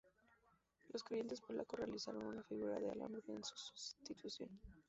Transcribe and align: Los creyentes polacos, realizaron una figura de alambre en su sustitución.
Los 0.91 1.03
creyentes 1.03 1.41
polacos, 1.41 1.79
realizaron 1.79 2.25
una 2.25 2.41
figura 2.41 2.79
de 2.79 2.89
alambre 2.89 3.21
en 3.27 3.43
su 3.43 3.53
sustitución. 3.55 4.49